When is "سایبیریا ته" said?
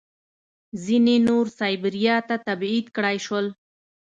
1.59-2.35